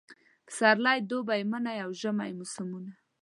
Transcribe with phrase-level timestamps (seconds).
[0.47, 2.91] پسرلی، دوبی، منی اوژمی موسمونه